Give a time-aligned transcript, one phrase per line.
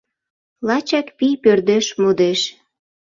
[0.67, 2.39] Лачак пий пӧрдеш, модеш